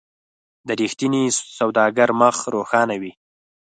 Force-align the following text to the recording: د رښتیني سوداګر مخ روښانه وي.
د 0.67 0.69
رښتیني 0.81 1.23
سوداګر 1.57 2.09
مخ 2.21 2.35
روښانه 2.55 2.95
وي. 3.01 3.11